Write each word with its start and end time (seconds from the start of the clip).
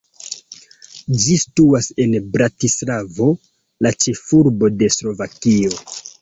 Ĝi 1.25 1.35
situas 1.41 1.89
en 2.05 2.15
Bratislavo, 2.37 3.27
la 3.87 3.93
ĉefurbo 4.05 4.71
de 4.81 4.91
Slovakio. 4.97 5.77